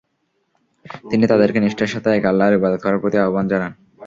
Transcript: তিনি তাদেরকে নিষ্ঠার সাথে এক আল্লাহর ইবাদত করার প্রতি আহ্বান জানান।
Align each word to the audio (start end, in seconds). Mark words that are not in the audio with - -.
তিনি 1.09 1.25
তাদেরকে 1.27 1.59
নিষ্ঠার 1.59 1.93
সাথে 1.93 2.09
এক 2.11 2.23
আল্লাহর 2.25 2.57
ইবাদত 2.59 2.79
করার 2.81 3.01
প্রতি 3.01 3.17
আহ্বান 3.17 3.45
জানান। 3.51 3.71